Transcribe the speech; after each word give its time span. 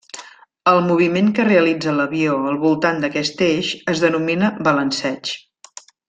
El 0.69 0.79
moviment 0.85 1.27
que 1.39 1.43
realitza 1.49 1.91
l'avió 1.99 2.37
al 2.53 2.57
voltant 2.65 3.03
d'aquest 3.05 3.43
eix 3.51 3.69
es 3.93 4.01
denomina 4.09 4.49
balanceig. 4.69 5.35